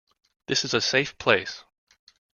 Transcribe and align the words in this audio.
This 0.47 0.65
is 0.65 0.73
a 0.73 0.81
safe 0.81 1.15
place. 1.19 1.63